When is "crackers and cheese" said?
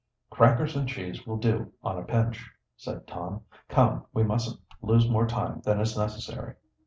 0.31-1.27